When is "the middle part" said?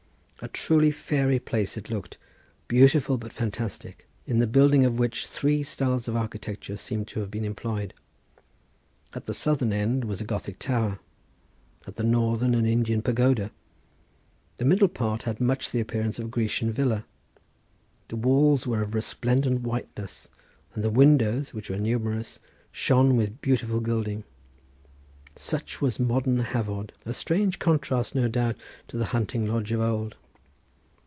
14.57-15.21